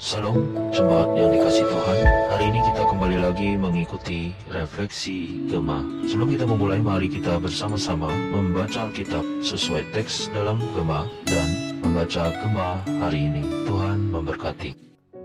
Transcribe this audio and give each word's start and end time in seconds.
Salam 0.00 0.32
jemaat 0.72 1.12
yang 1.12 1.28
dikasih 1.28 1.60
Tuhan. 1.68 1.98
Hari 2.32 2.44
ini 2.48 2.64
kita 2.72 2.88
kembali 2.88 3.20
lagi 3.20 3.52
mengikuti 3.60 4.32
refleksi 4.48 5.44
Gema 5.44 5.84
Sebelum 6.08 6.32
kita 6.32 6.48
memulai 6.48 6.80
mari 6.80 7.12
kita 7.12 7.36
bersama-sama 7.36 8.08
membaca 8.08 8.88
Alkitab 8.88 9.20
sesuai 9.44 9.92
teks 9.92 10.32
dalam 10.32 10.56
Gema 10.72 11.04
Dan 11.28 11.76
membaca 11.84 12.32
Gema 12.32 12.80
hari 13.04 13.28
ini. 13.28 13.44
Tuhan 13.68 14.08
memberkati. 14.08 14.72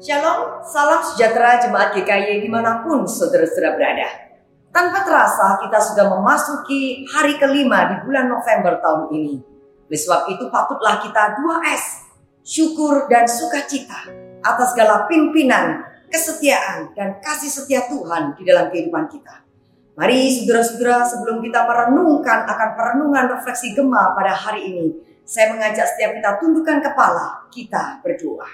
Shalom, 0.04 0.60
salam 0.68 1.00
sejahtera 1.08 1.56
jemaat 1.64 1.96
GKY 1.96 2.44
di 2.44 2.52
mana 2.52 2.84
pun 2.84 3.08
saudara-saudara 3.08 3.80
berada. 3.80 4.12
Tanpa 4.76 5.08
terasa 5.08 5.56
kita 5.64 5.80
sudah 5.80 6.20
memasuki 6.20 7.08
hari 7.16 7.40
kelima 7.40 7.96
di 7.96 8.04
bulan 8.04 8.28
November 8.28 8.84
tahun 8.84 9.08
ini. 9.16 9.40
Oleh 9.88 10.00
sebab 10.04 10.36
itu 10.36 10.52
patutlah 10.52 11.00
kita 11.00 11.40
2S 11.40 12.12
Syukur 12.44 13.08
dan 13.08 13.24
sukacita 13.24 14.25
atas 14.46 14.78
segala 14.78 15.10
pimpinan, 15.10 15.82
kesetiaan, 16.14 16.94
dan 16.94 17.18
kasih 17.18 17.50
setia 17.50 17.90
Tuhan 17.90 18.38
di 18.38 18.46
dalam 18.46 18.70
kehidupan 18.70 19.10
kita. 19.10 19.42
Mari 19.98 20.28
saudara-saudara 20.28 21.08
sebelum 21.08 21.42
kita 21.42 21.66
merenungkan 21.66 22.46
akan 22.46 22.70
perenungan 22.78 23.26
refleksi 23.32 23.74
gema 23.74 24.14
pada 24.14 24.36
hari 24.38 24.70
ini, 24.70 24.86
saya 25.26 25.56
mengajak 25.56 25.88
setiap 25.90 26.14
kita 26.14 26.30
tundukkan 26.38 26.78
kepala, 26.84 27.50
kita 27.50 28.04
berdoa. 28.06 28.46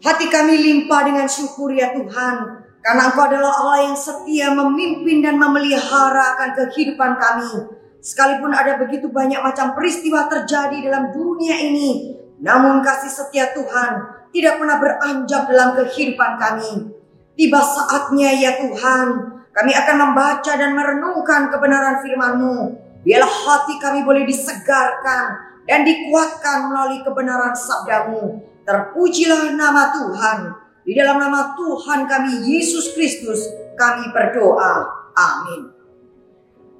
Hati 0.00 0.26
kami 0.32 0.54
limpah 0.60 1.02
dengan 1.04 1.26
syukur 1.28 1.74
ya 1.74 1.92
Tuhan, 1.92 2.36
karena 2.84 3.02
Engkau 3.10 3.24
adalah 3.24 3.52
Allah 3.58 3.78
yang 3.90 3.96
setia 3.96 4.52
memimpin 4.52 5.24
dan 5.24 5.40
memelihara 5.40 6.36
akan 6.36 6.48
kehidupan 6.70 7.16
kami. 7.16 7.74
Sekalipun 8.04 8.52
ada 8.52 8.76
begitu 8.76 9.08
banyak 9.08 9.40
macam 9.40 9.72
peristiwa 9.72 10.28
terjadi 10.28 10.92
dalam 10.92 11.08
dunia 11.10 11.56
ini, 11.56 12.20
namun 12.44 12.84
kasih 12.84 13.08
setia 13.08 13.56
Tuhan 13.56 14.04
tidak 14.28 14.60
pernah 14.60 14.76
beranjak 14.76 15.48
dalam 15.48 15.72
kehidupan 15.80 16.36
kami. 16.36 16.92
Tiba 17.34 17.58
saatnya 17.64 18.36
ya 18.36 18.60
Tuhan, 18.60 19.06
kami 19.48 19.72
akan 19.72 19.96
membaca 19.96 20.52
dan 20.52 20.76
merenungkan 20.76 21.48
kebenaran 21.48 22.04
firman-Mu. 22.04 22.56
Biarlah 23.00 23.32
hati 23.32 23.80
kami 23.80 24.04
boleh 24.04 24.28
disegarkan 24.28 25.24
dan 25.64 25.88
dikuatkan 25.88 26.68
melalui 26.68 27.00
kebenaran 27.00 27.56
sabdamu. 27.56 28.44
Terpujilah 28.68 29.56
nama 29.56 29.96
Tuhan. 29.96 30.38
Di 30.84 30.92
dalam 30.92 31.16
nama 31.16 31.56
Tuhan 31.56 32.04
kami 32.04 32.44
Yesus 32.44 32.92
Kristus 32.92 33.40
kami 33.80 34.12
berdoa. 34.12 34.84
Amin. 35.16 35.72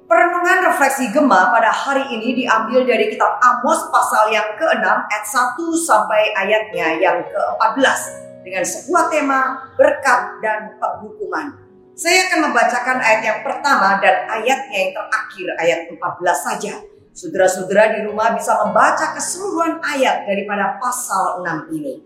Perenungan 0.05 0.69
refleksi 0.69 1.09
Gema 1.09 1.49
pada 1.49 1.73
hari 1.73 2.05
ini 2.13 2.45
diambil 2.45 2.85
dari 2.85 3.09
kitab 3.09 3.41
Amos 3.41 3.89
pasal 3.89 4.29
yang 4.29 4.53
ke-6 4.53 4.85
ayat 4.85 5.25
1 5.25 5.57
sampai 5.81 6.29
ayatnya 6.45 6.87
yang 7.01 7.25
ke-14 7.25 7.99
dengan 8.45 8.61
sebuah 8.61 9.03
tema 9.09 9.39
berkat 9.73 10.37
dan 10.45 10.77
penghukuman. 10.77 11.57
Saya 11.97 12.29
akan 12.29 12.39
membacakan 12.45 13.01
ayat 13.01 13.21
yang 13.25 13.39
pertama 13.41 13.97
dan 13.97 14.29
ayatnya 14.29 14.77
yang 14.77 14.93
terakhir 14.93 15.47
ayat 15.57 15.79
14 15.89 15.97
saja. 16.37 16.73
Saudara-saudara 17.09 17.97
di 17.97 18.05
rumah 18.05 18.29
bisa 18.37 18.61
membaca 18.61 19.09
keseluruhan 19.17 19.81
ayat 19.81 20.29
daripada 20.29 20.77
pasal 20.77 21.41
6 21.41 21.81
ini. 21.81 22.05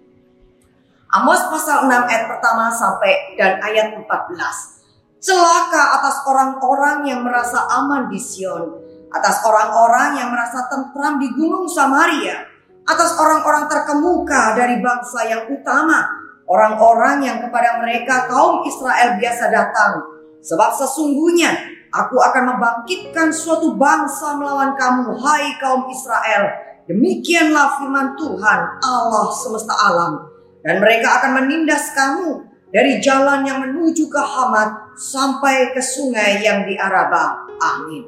Amos 1.12 1.52
pasal 1.52 1.84
6 1.84 1.92
ayat 1.92 2.32
pertama 2.32 2.72
sampai 2.72 3.36
dan 3.36 3.60
ayat 3.60 3.92
14. 3.92 4.79
Celaka 5.20 6.00
atas 6.00 6.24
orang-orang 6.24 7.04
yang 7.04 7.28
merasa 7.28 7.68
aman 7.68 8.08
di 8.08 8.16
Sion, 8.16 8.72
atas 9.12 9.44
orang-orang 9.44 10.16
yang 10.16 10.32
merasa 10.32 10.64
tentram 10.72 11.20
di 11.20 11.28
Gunung 11.36 11.68
Samaria, 11.68 12.48
atas 12.88 13.20
orang-orang 13.20 13.68
terkemuka 13.68 14.56
dari 14.56 14.80
bangsa 14.80 15.28
yang 15.28 15.44
utama, 15.52 16.08
orang-orang 16.48 17.28
yang 17.28 17.38
kepada 17.44 17.84
mereka 17.84 18.32
kaum 18.32 18.64
Israel 18.64 19.20
biasa 19.20 19.46
datang. 19.52 20.08
Sebab 20.40 20.72
sesungguhnya 20.80 21.52
aku 21.92 22.16
akan 22.16 22.56
membangkitkan 22.56 23.36
suatu 23.36 23.76
bangsa 23.76 24.40
melawan 24.40 24.80
kamu, 24.80 25.20
hai 25.20 25.60
kaum 25.60 25.92
Israel. 25.92 26.48
Demikianlah 26.88 27.76
firman 27.76 28.16
Tuhan 28.16 28.60
Allah 28.82 29.28
semesta 29.36 29.76
alam. 29.76 30.32
Dan 30.64 30.80
mereka 30.80 31.22
akan 31.22 31.44
menindas 31.44 31.92
kamu 31.92 32.50
dari 32.72 33.04
jalan 33.04 33.46
yang 33.46 33.62
menuju 33.68 34.10
ke 34.10 34.22
Hamat 34.22 34.89
sampai 35.00 35.72
ke 35.72 35.80
sungai 35.80 36.44
yang 36.44 36.68
di 36.68 36.76
Araba. 36.76 37.48
Amin. 37.64 38.04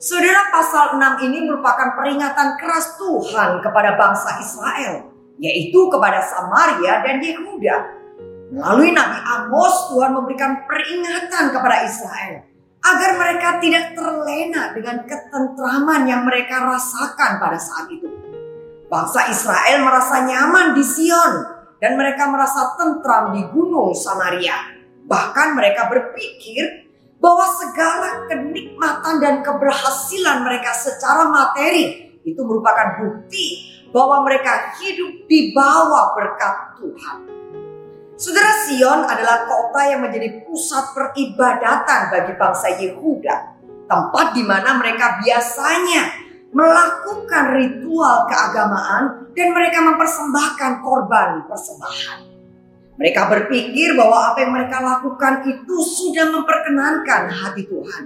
Saudara 0.00 0.48
pasal 0.50 0.98
6 0.98 1.28
ini 1.28 1.44
merupakan 1.46 1.94
peringatan 1.94 2.58
keras 2.58 2.96
Tuhan 2.96 3.60
kepada 3.60 3.94
bangsa 3.94 4.40
Israel, 4.40 5.12
yaitu 5.38 5.86
kepada 5.92 6.24
Samaria 6.24 7.04
dan 7.04 7.20
Yehuda. 7.20 7.76
Melalui 8.50 8.90
Nabi 8.90 9.18
Amos, 9.22 9.92
Tuhan 9.92 10.10
memberikan 10.16 10.66
peringatan 10.66 11.54
kepada 11.54 11.86
Israel 11.86 12.48
agar 12.82 13.10
mereka 13.14 13.48
tidak 13.62 13.94
terlena 13.94 14.74
dengan 14.74 15.06
ketentraman 15.06 16.02
yang 16.10 16.26
mereka 16.26 16.66
rasakan 16.66 17.38
pada 17.38 17.54
saat 17.60 17.86
itu. 17.94 18.10
Bangsa 18.90 19.30
Israel 19.30 19.86
merasa 19.86 20.26
nyaman 20.26 20.74
di 20.74 20.82
Sion, 20.82 21.32
dan 21.78 21.94
mereka 21.94 22.26
merasa 22.26 22.74
tentram 22.74 23.34
di 23.34 23.46
gunung 23.54 23.94
Samaria. 23.94 24.71
Bahkan 25.06 25.58
mereka 25.58 25.90
berpikir 25.90 26.90
bahwa 27.22 27.46
segala 27.54 28.26
kenikmatan 28.26 29.22
dan 29.22 29.34
keberhasilan 29.46 30.42
mereka 30.42 30.74
secara 30.74 31.30
materi 31.30 32.10
itu 32.26 32.40
merupakan 32.42 32.98
bukti 32.98 33.46
bahwa 33.94 34.26
mereka 34.26 34.74
hidup 34.80 35.30
di 35.30 35.54
bawah 35.54 36.16
berkat 36.18 36.54
Tuhan. 36.80 37.18
Saudara 38.18 38.54
Sion 38.66 39.02
adalah 39.02 39.46
kota 39.50 39.82
yang 39.86 40.00
menjadi 40.06 40.46
pusat 40.46 40.94
peribadatan 40.94 42.00
bagi 42.10 42.32
bangsa 42.38 42.68
Yehuda, 42.78 43.36
tempat 43.90 44.26
di 44.34 44.42
mana 44.46 44.78
mereka 44.78 45.18
biasanya 45.18 46.22
melakukan 46.52 47.44
ritual 47.56 48.28
keagamaan 48.28 49.32
dan 49.32 49.48
mereka 49.56 49.78
mempersembahkan 49.80 50.72
korban 50.84 51.48
persembahan. 51.48 52.18
Mereka 53.00 53.28
berpikir 53.28 53.96
bahwa 53.96 54.32
apa 54.32 54.44
yang 54.44 54.52
mereka 54.52 54.78
lakukan 54.84 55.48
itu 55.48 55.74
sudah 55.80 56.28
memperkenankan 56.28 57.32
hati 57.32 57.64
Tuhan. 57.64 58.04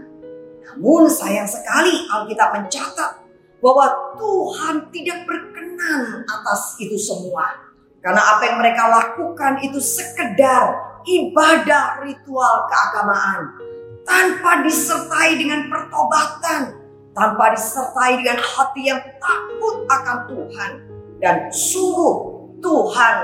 Namun 0.63 1.11
sayang 1.11 1.49
sekali 1.49 2.07
Alkitab 2.07 2.55
mencatat 2.55 3.11
bahwa 3.59 3.87
Tuhan 4.15 4.93
tidak 4.95 5.27
berkenan 5.27 6.23
atas 6.23 6.79
itu 6.79 6.95
semua. 6.95 7.67
Karena 7.99 8.23
apa 8.23 8.43
yang 8.47 8.63
mereka 8.63 8.87
lakukan 8.87 9.59
itu 9.67 9.83
sekedar 9.83 10.79
ibadah 11.03 12.03
ritual 12.07 12.71
keagamaan 12.71 13.59
tanpa 14.07 14.63
disertai 14.63 15.35
dengan 15.35 15.67
pertobatan 15.67 16.87
tanpa 17.17 17.57
disertai 17.57 18.21
dengan 18.21 18.39
hati 18.39 18.93
yang 18.93 19.01
takut 19.17 19.89
akan 19.89 20.19
Tuhan 20.29 20.71
dan 21.19 21.49
sungguh 21.49 22.15
Tuhan 22.61 23.17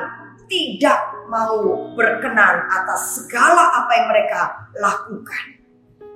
tidak 0.49 0.99
mau 1.33 1.89
berkenan 1.97 2.69
atas 2.69 3.17
segala 3.17 3.73
apa 3.73 3.91
yang 3.97 4.07
mereka 4.13 4.41
lakukan. 4.77 5.65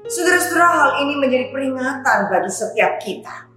Saudara-saudara 0.05 0.69
hal 0.69 0.91
ini 1.09 1.17
menjadi 1.17 1.49
peringatan 1.51 2.29
bagi 2.29 2.53
setiap 2.53 3.01
kita. 3.01 3.49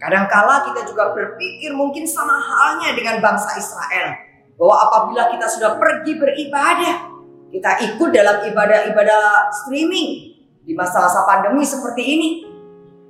Kadangkala 0.00 0.66
kita 0.66 0.88
juga 0.88 1.14
berpikir 1.14 1.70
mungkin 1.76 2.08
sama 2.08 2.34
halnya 2.40 2.96
dengan 2.96 3.20
bangsa 3.20 3.54
Israel. 3.60 4.18
Bahwa 4.56 4.76
apabila 4.88 5.30
kita 5.30 5.46
sudah 5.46 5.78
pergi 5.78 6.18
beribadah, 6.18 6.96
kita 7.52 7.70
ikut 7.92 8.10
dalam 8.10 8.42
ibadah-ibadah 8.48 9.52
streaming 9.62 10.34
di 10.64 10.72
masa-masa 10.74 11.22
pandemi 11.22 11.62
seperti 11.62 12.02
ini, 12.02 12.28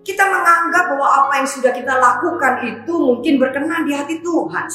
kita 0.02 0.26
menganggap 0.26 0.92
bahwa 0.92 1.08
apa 1.08 1.32
yang 1.40 1.48
sudah 1.48 1.72
kita 1.72 1.94
lakukan 1.96 2.66
itu 2.66 2.92
mungkin 2.92 3.38
berkenan 3.38 3.86
di 3.86 3.94
hati 3.94 4.20
Tuhan. 4.20 4.66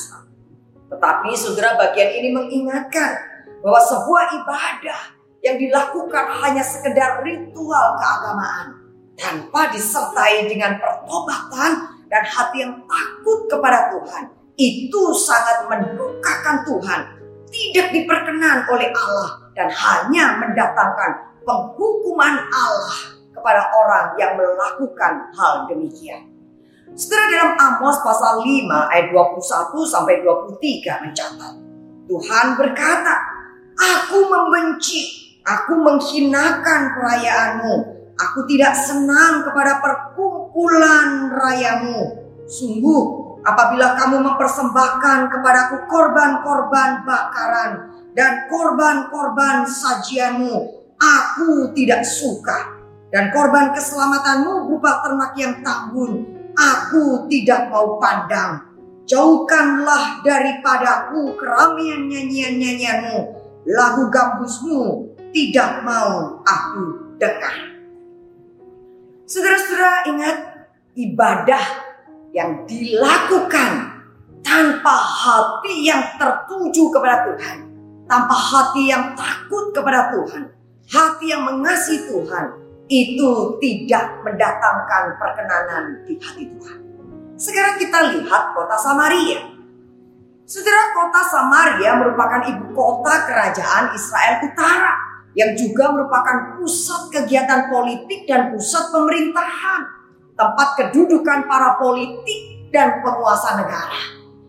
Tetapi 0.98 1.30
saudara 1.38 1.78
bagian 1.78 2.10
ini 2.10 2.34
mengingatkan 2.34 3.22
bahwa 3.62 3.78
sebuah 3.78 4.34
ibadah 4.42 5.02
yang 5.46 5.62
dilakukan 5.62 6.26
hanya 6.42 6.66
sekedar 6.66 7.22
ritual 7.22 7.94
keagamaan 8.02 8.82
tanpa 9.14 9.70
disertai 9.70 10.50
dengan 10.50 10.82
pertobatan 10.82 12.02
dan 12.10 12.24
hati 12.26 12.66
yang 12.66 12.82
takut 12.90 13.46
kepada 13.46 13.94
Tuhan 13.94 14.34
itu 14.58 15.02
sangat 15.14 15.70
mendukakan 15.70 16.66
Tuhan 16.66 17.02
tidak 17.54 17.94
diperkenan 17.94 18.66
oleh 18.66 18.90
Allah 18.90 19.54
dan 19.54 19.70
hanya 19.70 20.42
mendatangkan 20.42 21.12
penghukuman 21.46 22.42
Allah 22.50 23.22
kepada 23.38 23.70
orang 23.70 24.18
yang 24.18 24.34
melakukan 24.34 25.30
hal 25.38 25.70
demikian. 25.70 26.37
Setelah 26.96 27.28
dalam 27.28 27.52
Amos 27.58 27.98
pasal 28.06 28.46
5 28.46 28.94
ayat 28.94 29.08
21 29.12 29.84
sampai 29.84 30.16
23 30.24 31.04
mencatat. 31.04 31.54
Tuhan 32.08 32.48
berkata, 32.56 33.14
Aku 33.78 34.26
membenci, 34.26 35.38
aku 35.46 35.78
menghinakan 35.78 36.98
perayaanmu. 36.98 37.76
Aku 38.18 38.50
tidak 38.50 38.74
senang 38.74 39.46
kepada 39.46 39.78
perkumpulan 39.78 41.30
rayamu. 41.30 42.26
Sungguh, 42.50 43.02
apabila 43.46 43.94
kamu 43.94 44.26
mempersembahkan 44.26 45.30
kepadaku 45.30 45.86
korban-korban 45.86 47.06
bakaran 47.06 47.72
dan 48.18 48.50
korban-korban 48.50 49.70
sajianmu, 49.70 50.56
aku 50.98 51.70
tidak 51.78 52.02
suka. 52.02 52.74
Dan 53.08 53.32
korban 53.32 53.72
keselamatanmu 53.72 54.68
berupa 54.68 55.00
ternak 55.06 55.32
yang 55.40 55.64
tanggun, 55.64 56.37
aku 56.58 57.30
tidak 57.30 57.70
mau 57.70 58.02
pandang. 58.02 58.66
Jauhkanlah 59.08 60.20
daripadaku 60.26 61.38
keramaian 61.40 62.12
nyanyian-nyanyianmu, 62.12 63.18
lagu 63.72 64.04
gambusmu 64.12 65.16
tidak 65.32 65.86
mau 65.88 66.44
aku 66.44 67.16
dengar. 67.16 67.56
Saudara-saudara 69.24 70.12
ingat 70.12 70.38
ibadah 71.00 71.64
yang 72.36 72.68
dilakukan 72.68 74.04
tanpa 74.44 74.96
hati 74.96 75.88
yang 75.88 76.04
tertuju 76.20 76.92
kepada 76.92 77.32
Tuhan, 77.32 77.58
tanpa 78.12 78.36
hati 78.36 78.92
yang 78.92 79.16
takut 79.16 79.72
kepada 79.72 80.12
Tuhan, 80.12 80.52
hati 80.92 81.26
yang 81.32 81.48
mengasihi 81.48 82.12
Tuhan, 82.12 82.67
itu 82.88 83.60
tidak 83.60 84.24
mendatangkan 84.24 85.20
perkenanan 85.20 85.84
di 86.08 86.16
hati 86.20 86.48
Tuhan. 86.56 86.80
Sekarang 87.36 87.76
kita 87.78 88.00
lihat 88.18 88.56
kota 88.56 88.78
Samaria. 88.80 89.60
Saudara 90.48 90.96
kota 90.96 91.22
Samaria 91.28 91.92
merupakan 92.00 92.42
ibu 92.48 92.72
kota 92.72 93.28
kerajaan 93.28 93.92
Israel 93.92 94.36
Utara 94.48 94.94
yang 95.36 95.54
juga 95.54 95.92
merupakan 95.92 96.58
pusat 96.58 97.12
kegiatan 97.14 97.68
politik 97.70 98.26
dan 98.26 98.56
pusat 98.56 98.90
pemerintahan, 98.90 99.82
tempat 100.34 100.68
kedudukan 100.80 101.46
para 101.46 101.76
politik 101.78 102.72
dan 102.72 103.04
penguasa 103.04 103.60
negara. 103.60 104.02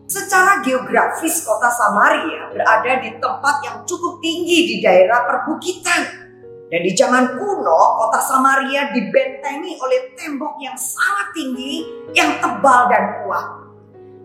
Secara 0.09 0.65
geografis 0.65 1.45
kota 1.45 1.69
Samaria 1.69 2.49
berada 2.49 2.97
di 3.03 3.13
tempat 3.21 3.55
yang 3.61 3.77
cukup 3.85 4.17
tinggi 4.23 4.65
di 4.65 4.75
daerah 4.81 5.27
perbukitan 5.29 6.28
dan 6.69 6.85
di 6.85 6.93
zaman 6.93 7.25
kuno, 7.33 7.81
kota 7.97 8.21
Samaria 8.21 8.93
dibentengi 8.93 9.73
oleh 9.81 10.13
tembok 10.13 10.61
yang 10.61 10.77
sangat 10.77 11.33
tinggi, 11.33 11.81
yang 12.13 12.37
tebal 12.37 12.85
dan 12.93 13.25
kuat. 13.25 13.47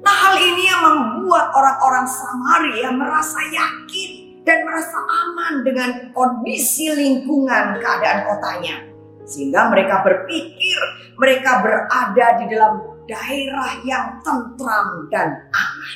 Nah 0.05 0.13
hal 0.13 0.37
ini 0.37 0.69
yang 0.69 0.85
membuat 0.85 1.49
orang-orang 1.57 2.05
Samaria 2.05 2.93
merasa 2.93 3.41
yakin 3.49 4.45
dan 4.45 4.61
merasa 4.69 5.01
aman 5.01 5.65
dengan 5.65 5.91
kondisi 6.13 6.93
lingkungan 6.93 7.81
keadaan 7.81 8.29
kotanya. 8.29 8.77
Sehingga 9.25 9.73
mereka 9.73 10.05
berpikir 10.05 10.77
mereka 11.17 11.65
berada 11.65 12.27
di 12.37 12.45
dalam 12.53 12.73
daerah 13.09 13.73
yang 13.89 14.21
tentram 14.21 15.09
dan 15.09 15.49
aman. 15.49 15.93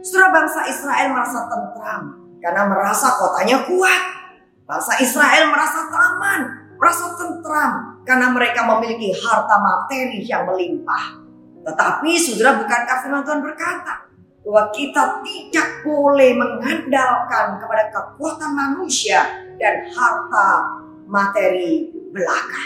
Setelah 0.00 0.32
bangsa 0.32 0.72
Israel 0.72 1.12
merasa 1.12 1.44
tentram 1.52 2.02
karena 2.40 2.64
merasa 2.64 3.12
kotanya 3.20 3.68
kuat 3.68 4.23
Bangsa 4.64 4.96
Israel 5.04 5.52
merasa 5.52 5.92
aman, 5.92 6.40
merasa 6.80 7.12
tentram 7.20 8.00
karena 8.08 8.32
mereka 8.32 8.64
memiliki 8.64 9.12
harta 9.12 9.60
materi 9.60 10.24
yang 10.24 10.48
melimpah. 10.48 11.20
Tetapi 11.68 12.10
saudara 12.16 12.64
bukankah 12.64 12.96
firman 13.04 13.24
Tuhan 13.28 13.40
berkata 13.44 14.08
bahwa 14.44 14.72
kita 14.72 15.20
tidak 15.20 15.68
boleh 15.84 16.32
mengandalkan 16.36 17.60
kepada 17.60 17.92
kekuatan 17.92 18.52
manusia 18.56 19.20
dan 19.60 19.84
harta 19.92 20.80
materi 21.08 21.92
belaka. 22.12 22.64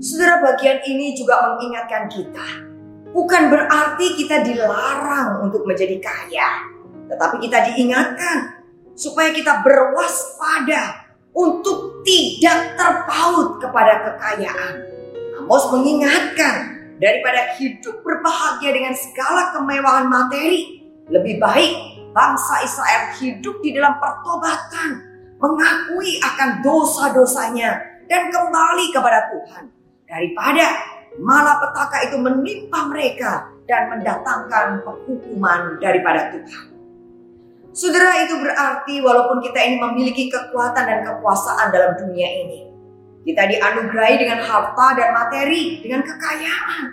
Saudara 0.00 0.44
bagian 0.44 0.84
ini 0.84 1.16
juga 1.16 1.56
mengingatkan 1.56 2.08
kita 2.08 2.68
bukan 3.16 3.48
berarti 3.48 4.16
kita 4.16 4.44
dilarang 4.44 5.42
untuk 5.44 5.66
menjadi 5.66 5.98
kaya, 5.98 6.68
tetapi 7.10 7.42
kita 7.42 7.58
diingatkan 7.72 8.60
supaya 8.94 9.32
kita 9.32 9.64
berwaspada 9.64 10.99
untuk 11.40 12.04
tidak 12.04 12.76
terpaut 12.76 13.56
kepada 13.56 14.04
kekayaan. 14.04 14.74
Amos 15.40 15.64
mengingatkan 15.72 16.84
daripada 17.00 17.56
hidup 17.56 18.04
berbahagia 18.04 18.70
dengan 18.76 18.92
segala 18.92 19.56
kemewahan 19.56 20.06
materi, 20.12 20.84
lebih 21.08 21.40
baik 21.40 21.72
bangsa 22.12 22.60
Israel 22.60 23.02
hidup 23.16 23.56
di 23.64 23.72
dalam 23.72 23.96
pertobatan, 23.96 25.00
mengakui 25.40 26.20
akan 26.20 26.60
dosa-dosanya 26.60 28.04
dan 28.04 28.28
kembali 28.28 28.92
kepada 28.92 29.32
Tuhan 29.32 29.64
daripada 30.04 30.66
malapetaka 31.16 32.10
itu 32.10 32.16
menimpa 32.20 32.90
mereka 32.90 33.48
dan 33.64 33.86
mendatangkan 33.96 34.82
penghukuman 34.82 35.78
daripada 35.78 36.34
Tuhan. 36.34 36.79
Saudara 37.70 38.26
itu 38.26 38.34
berarti 38.34 38.98
walaupun 38.98 39.38
kita 39.46 39.62
ini 39.62 39.78
memiliki 39.78 40.26
kekuatan 40.26 40.90
dan 40.90 41.00
kekuasaan 41.06 41.70
dalam 41.70 41.94
dunia 42.02 42.26
ini. 42.26 42.66
Kita 43.22 43.46
dianugerahi 43.46 44.16
dengan 44.18 44.42
harta 44.42 44.98
dan 44.98 45.14
materi, 45.14 45.78
dengan 45.78 46.02
kekayaan. 46.02 46.84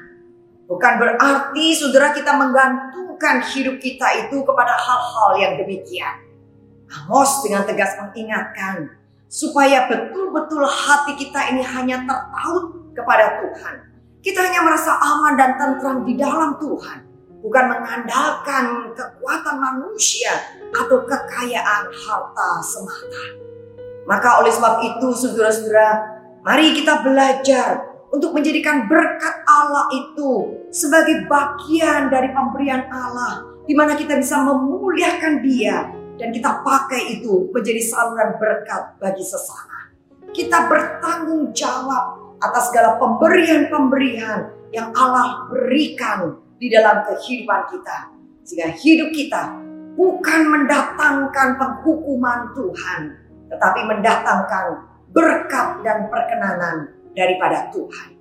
Bukan 0.70 0.94
berarti 1.02 1.66
saudara 1.74 2.14
kita 2.14 2.30
menggantungkan 2.36 3.42
hidup 3.50 3.82
kita 3.82 4.28
itu 4.28 4.38
kepada 4.46 4.78
hal-hal 4.78 5.32
yang 5.42 5.54
demikian. 5.58 6.14
Amos 6.88 7.42
dengan 7.42 7.66
tegas 7.66 7.98
mengingatkan 7.98 8.94
supaya 9.26 9.90
betul-betul 9.90 10.62
hati 10.62 11.18
kita 11.18 11.58
ini 11.58 11.66
hanya 11.66 12.06
terpaut 12.06 12.94
kepada 12.94 13.42
Tuhan. 13.42 13.76
Kita 14.22 14.40
hanya 14.46 14.62
merasa 14.62 14.94
aman 14.94 15.34
dan 15.40 15.58
tentram 15.58 16.06
di 16.06 16.14
dalam 16.20 16.60
Tuhan 16.62 17.08
bukan 17.42 17.66
mengandalkan 17.70 18.92
kekuatan 18.92 19.56
manusia 19.56 20.36
atau 20.74 21.04
kekayaan 21.04 21.84
harta 21.92 22.50
semata. 22.64 23.24
Maka 24.08 24.40
oleh 24.40 24.52
sebab 24.56 24.74
itu 24.88 25.08
saudara-saudara, 25.12 25.90
mari 26.44 26.72
kita 26.72 27.04
belajar 27.04 27.84
untuk 28.08 28.32
menjadikan 28.32 28.88
berkat 28.88 29.36
Allah 29.44 29.92
itu 29.92 30.64
sebagai 30.72 31.28
bagian 31.28 32.08
dari 32.08 32.32
pemberian 32.32 32.88
Allah 32.88 33.44
di 33.68 33.76
mana 33.76 34.00
kita 34.00 34.16
bisa 34.16 34.40
memuliakan 34.48 35.44
dia 35.44 35.92
dan 36.16 36.32
kita 36.32 36.64
pakai 36.64 37.20
itu 37.20 37.52
menjadi 37.52 37.84
saluran 37.84 38.40
berkat 38.40 38.96
bagi 38.98 39.22
sesama. 39.28 39.92
Kita 40.32 40.72
bertanggung 40.72 41.52
jawab 41.52 42.38
atas 42.40 42.72
segala 42.72 42.96
pemberian-pemberian 42.96 44.72
yang 44.72 44.96
Allah 44.96 45.52
berikan 45.52 46.40
di 46.58 46.72
dalam 46.72 47.06
kehidupan 47.06 47.62
kita. 47.76 47.98
Sehingga 48.48 48.72
hidup 48.72 49.10
kita 49.12 49.67
bukan 49.98 50.42
mendatangkan 50.46 51.58
penghukuman 51.58 52.54
Tuhan, 52.54 53.02
tetapi 53.50 53.82
mendatangkan 53.90 54.66
berkat 55.10 55.82
dan 55.82 56.06
perkenanan 56.08 56.94
daripada 57.18 57.74
Tuhan. 57.74 58.14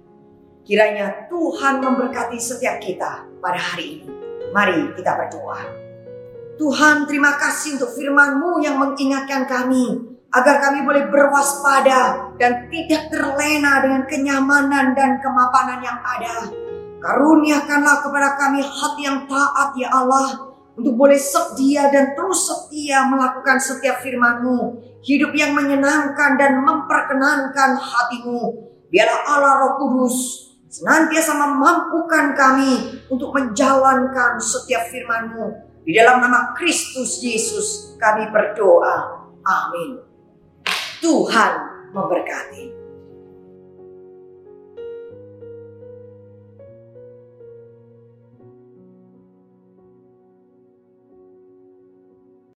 Kiranya 0.66 1.28
Tuhan 1.30 1.78
memberkati 1.84 2.40
setiap 2.40 2.80
kita 2.82 3.28
pada 3.38 3.60
hari 3.60 4.02
ini. 4.02 4.08
Mari 4.50 4.96
kita 4.96 5.14
berdoa. 5.14 5.62
Tuhan 6.56 7.04
terima 7.04 7.36
kasih 7.36 7.76
untuk 7.76 7.92
firman-Mu 7.92 8.64
yang 8.64 8.80
mengingatkan 8.80 9.44
kami 9.44 10.16
agar 10.32 10.58
kami 10.58 10.82
boleh 10.82 11.06
berwaspada 11.12 12.32
dan 12.40 12.66
tidak 12.72 13.12
terlena 13.12 13.84
dengan 13.84 14.02
kenyamanan 14.08 14.96
dan 14.96 15.20
kemapanan 15.20 15.84
yang 15.84 16.00
ada 16.00 16.48
Karuniakanlah 17.06 18.02
kepada 18.02 18.34
kami 18.34 18.64
hati 18.64 19.02
yang 19.04 19.30
taat 19.30 19.70
ya 19.76 19.88
Allah. 19.92 20.45
Untuk 20.76 20.92
boleh 20.92 21.16
setia 21.16 21.88
dan 21.88 22.12
terus 22.12 22.44
setia 22.44 23.08
melakukan 23.08 23.56
setiap 23.56 24.04
firman-Mu. 24.04 24.84
Hidup 25.00 25.32
yang 25.32 25.56
menyenangkan 25.56 26.36
dan 26.36 26.60
memperkenankan 26.60 27.80
hatimu. 27.80 28.68
Biarlah 28.92 29.20
Allah 29.24 29.52
Roh 29.64 29.74
Kudus 29.80 30.46
senantiasa 30.68 31.32
memampukan 31.32 32.36
kami 32.36 33.00
untuk 33.08 33.32
menjalankan 33.32 34.36
setiap 34.36 34.92
firman-Mu. 34.92 35.64
Di 35.88 35.96
dalam 35.96 36.20
nama 36.20 36.52
Kristus 36.52 37.24
Yesus 37.24 37.96
kami 37.96 38.28
berdoa. 38.28 39.24
Amin. 39.46 40.02
Tuhan 41.00 41.52
memberkati. 41.94 42.75